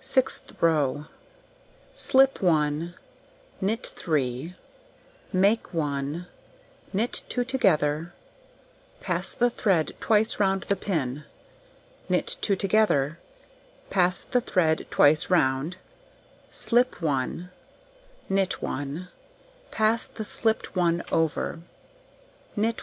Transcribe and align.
Sixth 0.00 0.54
row: 0.62 1.04
Slip 1.94 2.40
1, 2.40 2.94
knit 3.60 3.86
3, 3.94 4.54
make 5.34 5.74
1, 5.74 6.26
knit 6.94 7.22
2 7.28 7.44
together, 7.44 8.14
pass 9.02 9.34
the 9.34 9.50
thread 9.50 9.94
twice 10.00 10.40
round 10.40 10.62
the 10.62 10.76
pin, 10.76 11.24
knit 12.08 12.38
2 12.40 12.56
together, 12.56 13.18
pass 13.90 14.24
the 14.24 14.40
thread 14.40 14.86
twice 14.88 15.28
round, 15.28 15.76
slip 16.50 17.02
1, 17.02 17.50
knit 18.30 18.62
1, 18.62 19.08
pass 19.70 20.06
the 20.06 20.24
slipped 20.24 20.74
one 20.74 21.02
over, 21.12 21.60
knit 22.56 22.76